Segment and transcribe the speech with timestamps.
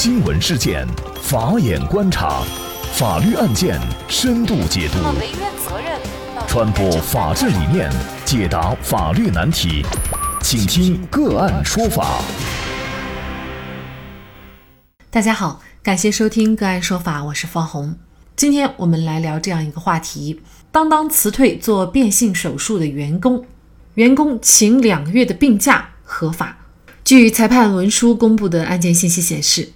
[0.00, 0.86] 新闻事件，
[1.20, 2.44] 法眼观察，
[2.92, 4.98] 法律案件深度解读，
[6.46, 7.90] 传播法治理念，
[8.24, 9.84] 解答法律难题，
[10.40, 12.22] 请听个案说法。
[15.10, 17.96] 大家好，感谢收听个案说法，我是方红。
[18.36, 20.40] 今天我们来聊这样一个话题：
[20.70, 23.44] 当当辞退做变性手术的员工，
[23.94, 26.56] 员工请两个月的病假合法？
[27.08, 29.70] 据裁判文书公布的案件信息显示，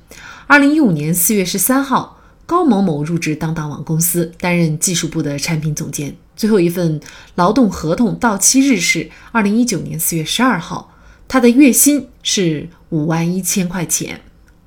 [0.46, 6.14] 二零一五年四月十三号，高某某入职当当网公司，担任技术部的产品总监。
[6.36, 7.00] 最后一份
[7.36, 10.92] 劳动合同到期日是二零一九年四月十二号，
[11.26, 14.20] 他的月薪是五万一千块钱。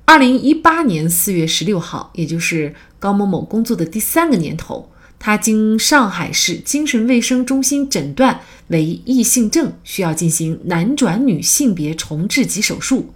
[0.04, 4.90] 二零一八年四月十六号，也就是高某某工作的第三个年头。
[5.18, 13.12] 他经上海市精神卫生中心诊断为异性症，需要进行男转女性别重置及手术。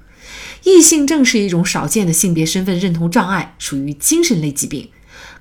[0.64, 4.88] 异性症是一种少见的性别身份认同障碍，属于精神类疾病。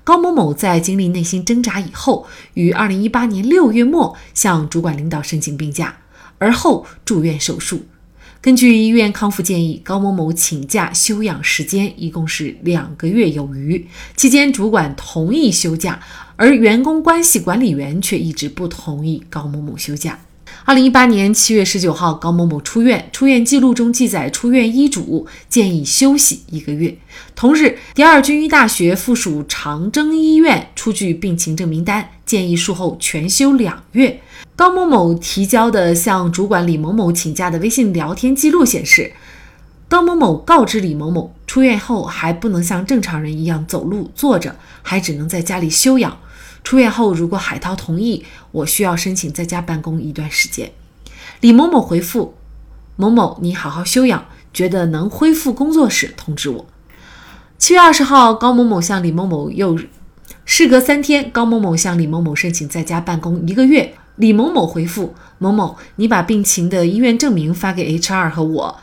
[0.02, 5.98] 高某某在经历内心挣扎以后，于二零一八年六月末向主管领导申请病假，
[6.38, 7.86] 而后住院手术。
[8.40, 16.00] 根据医院康复建议，高某某请假休养时间一共是两个月有余，期间主管同意休假。
[16.40, 20.20] 而员工关系管理员却一直不同意高某某休假。
[20.64, 26.96] 二零一八年七月十九号，高某某出院，出院记录中记载出院医嘱建议休息一个月。
[27.36, 34.22] 同日，第二军医大学附属长征医院出具病情证明单，建议术后全休两月。
[34.56, 39.12] 高某某提交的向主管李某某请假的微信聊天记录显示，
[39.90, 46.16] 高某某告知李某某，出院后还不能像正常人一样走路、坐着，还只能在家里休养。
[46.62, 50.70] 出院后，如果海涛同意，我需要申请在家办公一段时间。
[51.40, 52.34] 李某某回复：
[52.94, 56.66] 某某，你好好休养，觉得能恢复工作时通知我。
[57.58, 59.76] 七月二十号，高某某向李某某又，
[60.44, 63.94] 事隔三天，高某某向李某某申请在家办公一个月。
[64.14, 68.80] 李某某回复：某某，你把病情的医院证明发给 HR 和我。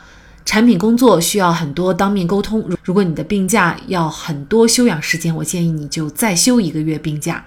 [0.48, 7.44] 产品工作需要很多当面沟通，如果你的病假要很多休养时间，我建议你就再休一个月病假。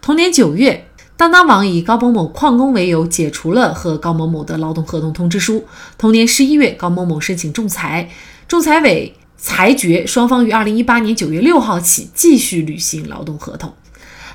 [0.00, 0.86] 同年九月，
[1.16, 5.64] 当当网以高某某旷工为由解除了和高某某的劳动合同通知书。
[5.98, 8.08] 同年十一月，高某某申请仲裁，
[8.46, 13.74] 仲裁委裁决双方于二零一八年九月六号起继续履行劳动合同。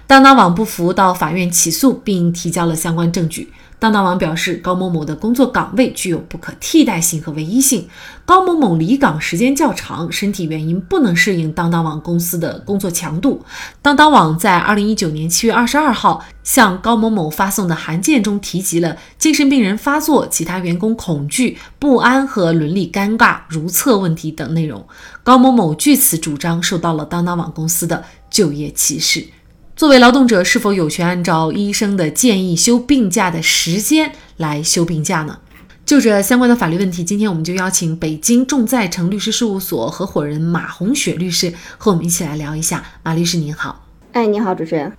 [0.08, 3.52] 当当网不服，到法院起诉，并提交了相关证据。
[3.80, 7.88] 当当网表示，高某某的工作岗位具有不可替代性和唯一性。
[8.24, 13.44] 高某某离岗时间较长，身体原因不能适应当当网公司的工作强度。
[13.82, 24.86] 当当网在二零一九年七月二十二号向高某某发送的函件中提及了精神病人发作、其他员工恐惧、不安和伦理尴尬、如厕问题等内容。
[25.24, 29.26] 高某某据此主张受到了当当网公司的就业歧视。
[29.76, 35.40] 作为劳动者，是否有权按照医生的建议休病假的时间来休病假呢？
[35.86, 42.86] 就这相关的法律问题，今天我们就邀请北京众在诚律师事务所合伙人马红雪律师和我们一起来聊一下。
[43.04, 44.94] 马律师您好，哎，你好，主持人。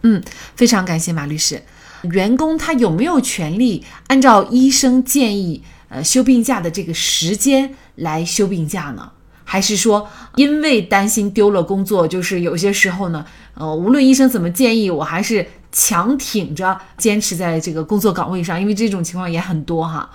[0.00, 0.22] 嗯，
[0.56, 1.62] 非常感谢马律师。
[2.04, 9.10] 员工他有没有权利按照医生建议，呃，休病假的这个时间来休病假呢？
[9.44, 13.24] 还是说，因为担心丢了工作，就是有些时候呢，
[13.54, 20.08] 呃，无论医生怎么建议，我还是强挺着坚持在这个工作岗位上，因为这种情况也很多哈。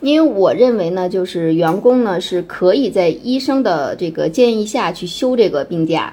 [0.00, 6.12] 因为我认为呢，就是员工呢是可以在医生的这个建议下去休这个病假，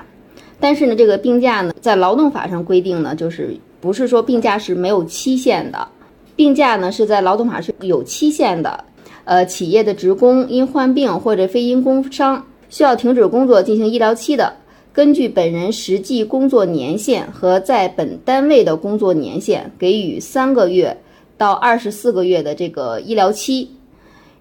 [0.59, 5.87] 但是呢，这个病假呢，在劳动法上规定呢，就是不是说病假是没有期限的，
[6.35, 8.85] 病假呢是在劳动法是有期限的。
[9.25, 12.45] 呃，企业的职工因患病或者非因工伤。
[12.69, 14.53] 需要停止工作进行医疗期的，
[14.93, 20.97] 根据本人实际工作年限和在本单位的工作年限，给予三个月
[21.37, 23.71] 到二十四个月的这个医疗期。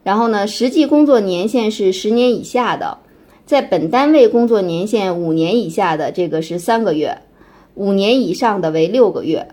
[0.04, 2.98] 然后呢，实际工作年限是十年以下的，
[3.44, 7.18] 在本单位工作年限五年以下的这个是三个月，
[7.74, 9.48] 五年以上的为六个月，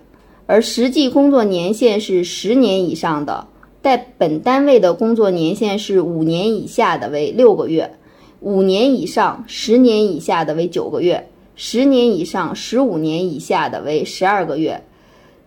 [0.45, 3.47] 而实际工作年限是十年以上的，
[3.81, 7.97] 在本单位的工作年限是五年以下的为六个月。
[8.41, 14.83] 五年以上、十年以下的为九个月，十年以上、十五年以下的为十二个月，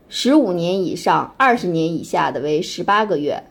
[0.08, 3.44] 十五年以上、二十年以下的为十八个月，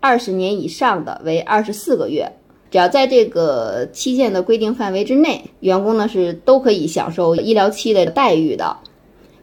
[0.00, 2.32] 二十年以上的为二十四个月。
[2.70, 8.76] 只要在这个期限的规定范围之内，员工呢是都可以享受医疗期的待遇的，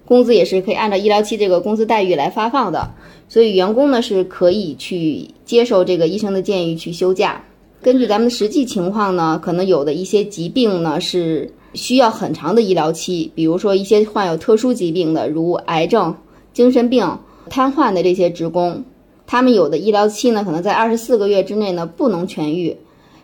[0.06, 2.90] 工资也是可以按照医疗期这个工资待遇来发放的。
[3.28, 7.44] 所以员工呢是可以去接受这个医生的建议去休假。
[7.82, 16.14] 根据咱们实际情况呢，可能有的一些疾病呢是需要很长的医疗期，比如说一些患有特殊疾病的，如癌症、
[16.54, 17.18] 精神病、
[17.50, 18.84] 瘫痪的这些职工，
[19.26, 22.76] 他们有的医疗期呢可能在二十四个月之内呢不能痊愈。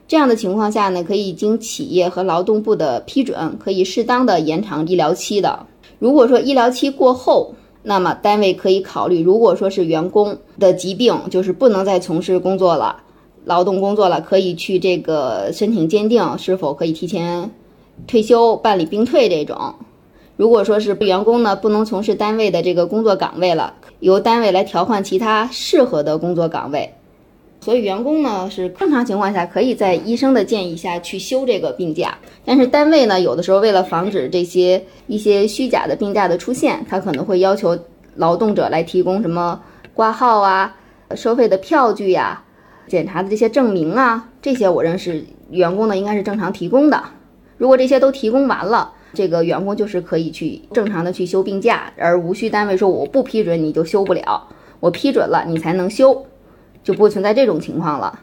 [0.07, 5.65] 这样的情况下呢，可以经企业和劳动部的批准，可以适当的延长医疗期的。
[5.97, 12.97] 如果说医疗期过后，那么单位可以考虑，如果说是员工的疾病，就是不能再从事工作了。
[13.45, 17.49] 劳动工作了，可以去这个申请鉴定是否可以提前
[18.07, 19.75] 退休、办理病退这种。
[20.35, 26.91] 如果说是员工呢不能从事单位的这个工作岗位了，由单位来调换其他适合的工作岗位。
[27.61, 37.77] 所以员工呢是正常情况下可以在医生的建议下去休这个病假，但是单位呢有的时候为了防止这些一些虚假的病假的出现，他可能会要求
[38.15, 39.61] 劳动者来提供什么
[39.93, 40.75] 挂号啊、
[41.15, 42.42] 收费的票据呀。
[42.87, 47.03] 检查的这些证明啊，这些我认识员工呢应该是正常提供的。
[47.57, 54.47] 如果这些都提供完了，这个员工就是可以去正常的去休病假，而无需单位说我不批准你就休不了，
[54.79, 56.25] 我批准了你才能休，
[56.83, 58.19] 就不存在这种情况了。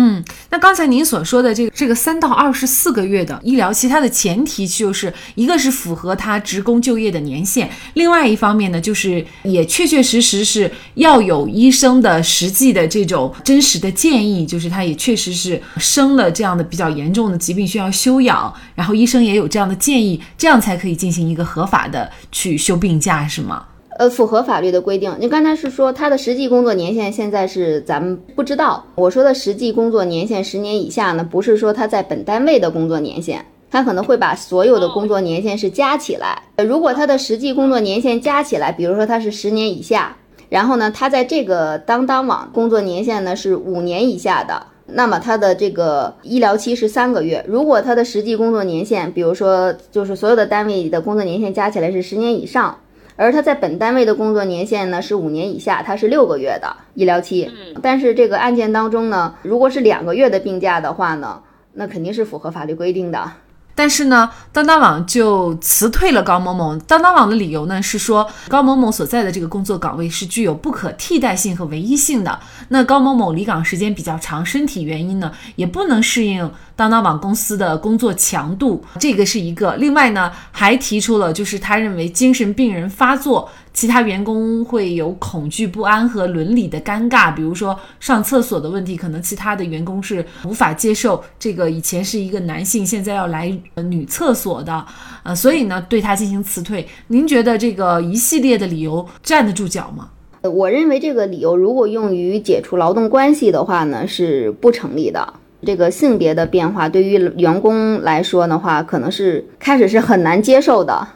[0.00, 23.64] 嗯，那刚才您所说的这个这个三到二十四个月的医疗期，它的前提就是一个是符合他职工就业的年限，另外一方面呢，就是也确确实实是要有医生的实际的这种真实的建议，就是他也确实是生了这样的比较严重的疾病需要休养，然后医生也有这样的建议，这样才可以进行一个合法的去休病假，是吗？
[23.98, 25.12] 呃，符合法律的规定。
[25.18, 28.84] 你刚才是说他的实际工作年限现在是咱们不知道。
[28.94, 36.40] 我说的实际工作年限十年以下呢，不是说他在本单位的工作年限，他可能会把所有的工作年限是加起来。
[36.64, 40.16] 如果他的实际工作年限加起来，比如说他是十年以下，
[40.48, 47.44] 然后呢，他在这个当当网工作年限呢是五年以下的，那么他的这个医疗期是三个月。
[47.48, 52.78] 如果他的实际工作年限，比如说就是所有的单位的工作年限加起来是十年以上。
[53.18, 57.50] 而他在本单位的工作年限呢是五年以下，他是六个月的医疗期。
[57.82, 61.42] 但是这个案件当中呢，如果是两个月的病假的话呢，
[61.72, 63.32] 那肯定是符合法律规定的。
[63.78, 66.76] 但是呢，当当网就辞退了高某某。
[66.78, 72.40] 当当网的理由呢是说，高某某所在的这个工作岗位是具有不可替代性和唯一性的。
[72.70, 79.76] 那高某某离岗时间比较长，身体原因呢也不能适应当当网公司的工作强度，这个是一个。
[79.76, 83.48] 另外呢，还提出了就是他认为精神病人发作。
[83.78, 94.84] 其他员工会有恐惧不安和伦理的尴尬，比如说上厕所的问题，可能其他的员工是无法接受这个以前是一个男性，现在要来女厕所的，
[95.22, 96.84] 呃，所以呢对他进行辞退。
[97.06, 100.08] 您觉得这个一系列的理由站得住脚吗？
[100.40, 105.34] 呃我认为这个理由如果用于解除劳动关系的话呢，是不成立的。
[105.64, 111.06] 这个性别的变化对于员工来说的话，可能是开始是很难接受的。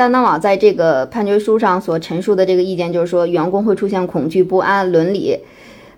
[0.00, 5.38] 当当网在这个判决书上所陈述的这个意见，就是说员工会出现恐惧不安、伦理，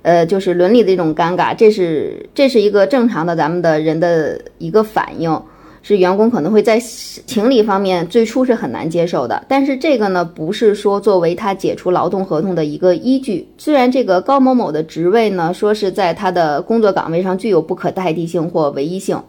[0.02, 5.40] 呃，就是伦理的一种尴尬，这是这是一个正常的咱们的人的一个反应，
[5.82, 9.40] 是员工可能会在情理方面最初是很难接受的。
[9.46, 13.46] 但是这个呢，不是说作为他解除劳动合同的一个依据。
[13.56, 19.22] 虽然这个高某某的职位呢，说是在他的工作岗位上具有不可代替性或唯一性，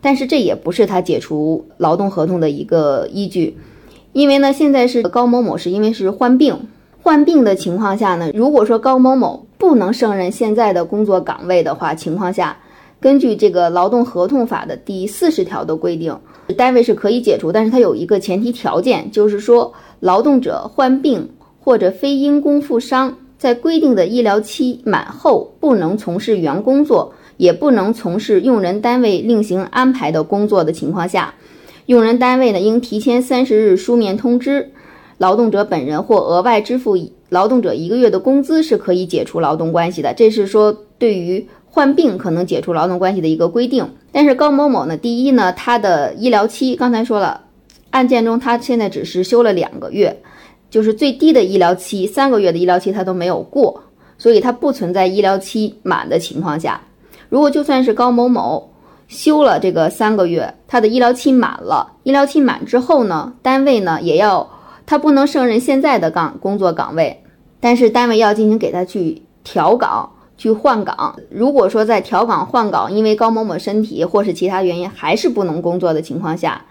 [0.00, 3.56] 但是这也不是他解除劳动合同的一个依据。
[4.12, 6.68] 因为呢，现在是高某某是因为是患病，
[7.02, 12.56] 患病的情况下呢，如果说高某某不能胜任现在的工作岗位的话，情况下，
[12.98, 16.18] 根据这个劳动合同法的第四十条的规定，
[16.56, 31.32] 单位是可以解除，但是它有一个前提条件，就是说劳动者患病或者非因公负伤，在规定的医疗期满后，不能从事原工作，也不能从事用人单位另行安排的工作的情况下。
[31.90, 34.70] 用人单位呢，应提前三十日书面通知
[35.18, 36.96] 劳动者本人，或额外支付
[37.30, 40.14] 劳动者一个月的工资，是可以解除劳动关系的。
[40.14, 43.90] 这是说对于患病可能解除劳动关系的一个规定。
[44.12, 47.40] 但是高某某呢，第一呢，他的医疗期刚才说了，
[47.90, 50.16] 案件中他现在只是休了两个月，
[50.70, 53.82] 就是最低的医疗期三个月的医疗期他都没有过，
[54.16, 56.80] 所以他不存在医疗期满的情况下。
[57.28, 58.69] 如果就算是高某某。
[59.10, 61.94] 休了这个三个月，他的医疗期满了。
[62.04, 64.48] 医疗期满之后呢，单位呢也要
[64.86, 67.22] 他不能胜任现在的岗工作岗位，
[67.58, 71.16] 但是单位要进行给他去调岗、去换岗。
[71.28, 76.64] 如果说在调岗换岗，因为高某某身体或是其他原因还是不能工作的情况下，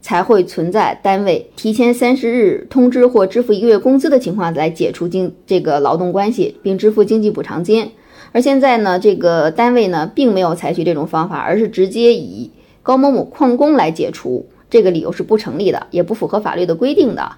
[0.00, 7.92] 才会存在单位提前三十日通知或支付一个月工资的情况来解除经这个劳动关系，并支付经济补偿金。
[8.32, 12.50] 而现在呢，这个单位呢并没有采取这种方法，而是直接以
[12.82, 17.32] 高某某旷工来解除，这个理由是不成立的，也不符合法律的规定的。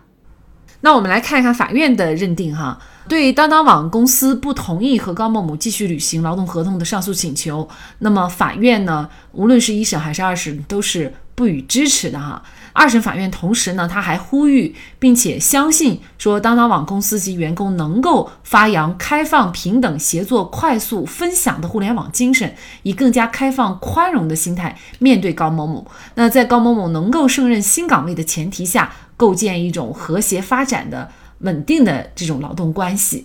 [0.80, 7.66] 那我们来看一看法院的认定哈，对当当网公司不同意和高某某继续履行劳动合同的上诉请求，
[8.00, 12.42] 那么法院呢，无论是一审还是二审，都是不予支持的哈。
[12.74, 25.86] 二审法院同时呢，他还呼吁并且相信说，当当网公司及员工能够发扬开放、平等、协作、快速分享的互联网精神，以更加开放、宽容的心态面对高某某。
[26.16, 28.92] 那在高某某能够胜任新岗位的前提下。
[29.16, 33.24] 构建一种和谐发展的稳定的这种劳动关系，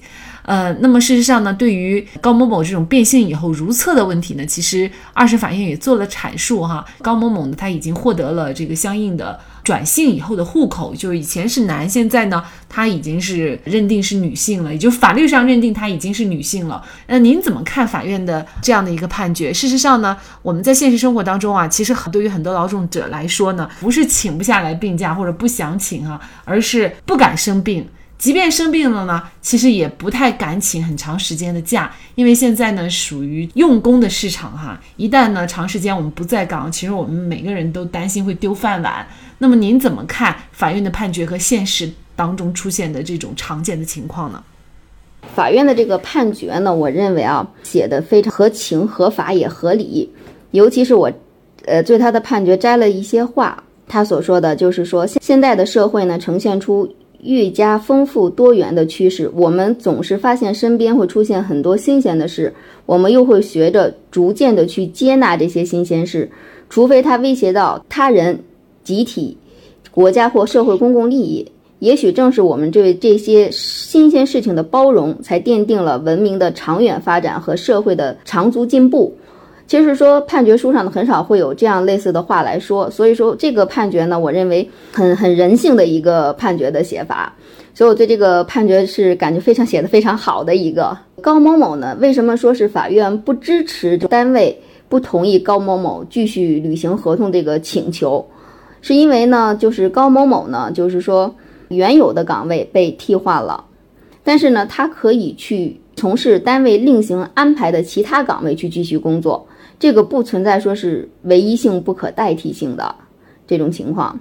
[0.50, 6.84] 呃，那么事实上呢，对于高某某这种变性以后如厕的问题呢，其实二审法院也做了阐述哈。
[7.04, 9.40] 高某某呢，他已经获得了这个相应的。
[9.62, 16.82] 转性以后的户口，就是以前是男，现在呢，他已经是认定是女性了，也就法律上认定他已经是女性了。
[17.06, 19.54] 那您怎么看法院的这样的一个判决？
[19.54, 27.88] 事实上呢，我们在现实生活当中啊，其实对于很多劳动者来说呢，不是请不下来病假或者不想请啊，而是不敢生病。
[28.20, 39.08] 即便生病了呢，其实也不太敢请很长时间的假，因为现在呢属于用工的市场哈，一旦呢长时间我们不在岗，其实我们每个人都担心会丢饭碗。
[39.38, 44.44] 那么您怎么看法院的判决和现实当中出现的这种常见的情况呢？
[45.34, 50.12] 法院的这个判决呢，我认为啊写的非常合情合法也合理，
[50.52, 51.10] 尤其是我，
[51.66, 56.94] 呃，对他的判决摘了一些话，他所说的就是说现现在的社会呢呈现出。
[57.22, 62.54] 愈加丰富多元的趋势，我们总是发现身边会出现很多新鲜的事，
[62.86, 66.30] 我们又会学着逐渐的去接纳这些新鲜事，
[66.70, 68.40] 除非它威胁到他人、
[68.84, 69.38] 集体、
[69.92, 71.46] 国家或社会公共利益。
[71.80, 79.16] 也许正是我们对这些新鲜事情的包容，才奠定了文明的长远发展和社会的长足进步。
[79.70, 87.32] 其实说判决书上呢，很少会有这样类似的话来说，所以说这个判决呢，我认为很很人性的一个判决的写法，
[87.76, 90.98] 所以我对这个判决是感觉非常写的非常好的一个。
[91.22, 94.60] 高某某呢，为什么说是法院不支持单位
[94.90, 98.28] 不同意高某某继续履行合同这个请求？
[98.82, 101.36] 是因为呢，就是高某某呢，就是说
[101.68, 103.64] 原有的岗位被替换了，
[104.24, 109.46] 但是呢，他可以去从事单位另行安排的其他岗位去继续工作。
[109.80, 112.94] 这个不存在说是唯一性不可代替性的
[113.48, 114.20] 这种情况，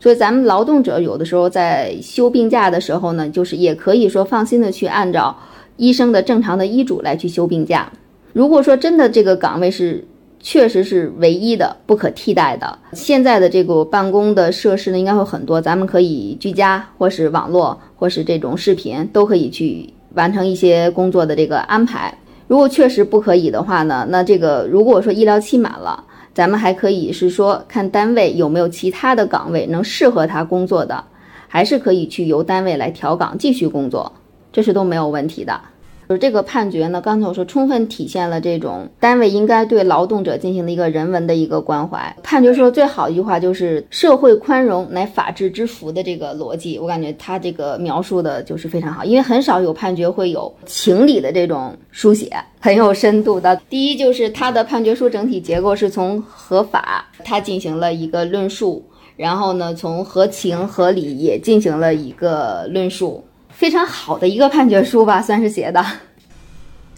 [0.00, 5.36] 所以咱们劳动者有的时候在休病假的时候呢，就是也可以说放心的去按照
[5.76, 7.92] 医生的正常的医嘱来去休病假。
[8.32, 10.02] 如果说真的这个岗位是
[10.40, 22.16] 确实是唯一的、不可替代的，现在的这个办公的设施呢，应该会很多，咱们可以居家或是网络或是这种视频都可以去完成一些工作的这个安排。
[22.48, 26.02] 如果确实不可以的话呢，那这个如果说医疗期满了，
[26.34, 31.04] 咱们还可以是说看单位有没有其他的岗位能适合他工作的，
[31.46, 34.10] 还是可以去由单位来调岗继续工作，
[34.50, 35.60] 这是都没有问题的。
[36.08, 42.16] 就是这个判决呢，刚才我说充分体现了这种单位应该对劳动者进行的一个人文的一个关怀。
[42.22, 53.60] 判决说最好一句话就是“社会宽容乃法治之福”的这个逻辑，我感觉他这个描述的就是非常好，因为很少有判决会有情理的这种书写，很有深度的。
[53.68, 58.82] 第一就是他的判决书整体结构是从合法他进行了一个论述，
[59.14, 63.22] 然后呢从合情合理也进行了一个论述。
[63.58, 65.84] 非常好的一个判决书吧， 算是写的。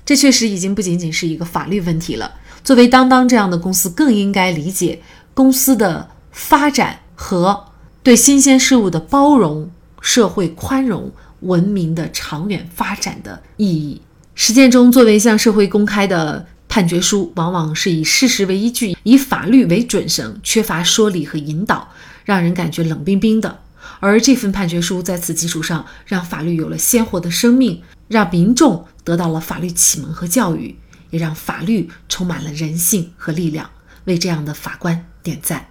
[0.04, 2.30] 这确实已经不仅仅是一个法律问题了。
[2.62, 5.00] 作为当当这样的公司，更应该理解
[5.32, 7.64] 公司的发展和
[8.02, 9.70] 对新鲜事物的包容、
[10.02, 14.02] 社会宽容、文明的长远发展的意义。
[14.34, 21.88] 实践中，作为向社会公开的判决书，往往是以事实为依据，以法律为准绳，缺乏说理和引导，
[22.26, 23.60] 让人感觉冷冰冰的。
[24.00, 30.74] 而这份判决书在此基础上，让法律有了鲜活的生命，让民众得到了法律启蒙和教育，
[31.10, 33.70] 也让法律充满了人性和力量。
[34.04, 35.66] 为这样的法官点赞！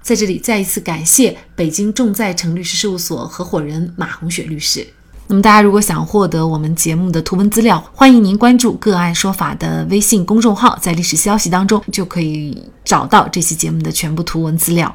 [0.00, 4.86] 在这里再一次感谢北京众在诚律师事务所合伙人马红雪律师。
[5.26, 14.94] 那么，大家如果想获得我们节目的图文资料，欢迎您关注“个案说法”的微信公众号，在历史消息当中就可以找到这期节目的全部图文资料。